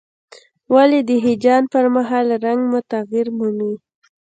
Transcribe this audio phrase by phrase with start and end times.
[0.73, 3.73] ولې د هیجان پر مهال رنګ مو تغییر مومي؟